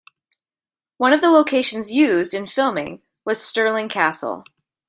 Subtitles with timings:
[0.97, 4.43] One of the locations used in filming was Stirling Castle.